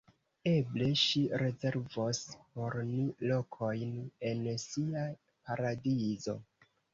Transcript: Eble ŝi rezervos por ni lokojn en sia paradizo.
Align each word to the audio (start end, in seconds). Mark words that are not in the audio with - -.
Eble 0.51 0.85
ŝi 1.01 1.19
rezervos 1.41 2.21
por 2.55 2.77
ni 2.87 3.03
lokojn 3.33 3.93
en 4.31 4.43
sia 4.65 5.05
paradizo. 5.29 6.37